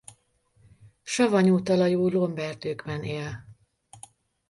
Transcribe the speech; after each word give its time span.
Savanyú 1.03 1.61
talajú 1.63 2.07
lomberdőkben 2.09 3.03
él. 3.03 3.45